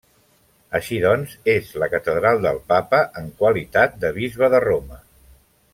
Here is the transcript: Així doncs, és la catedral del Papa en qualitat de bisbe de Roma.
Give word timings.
Així 0.77 0.95
doncs, 1.03 1.35
és 1.53 1.69
la 1.83 1.89
catedral 1.93 2.41
del 2.47 2.57
Papa 2.73 3.03
en 3.23 3.29
qualitat 3.43 4.01
de 4.07 4.13
bisbe 4.21 4.51
de 4.55 4.63
Roma. 4.71 4.99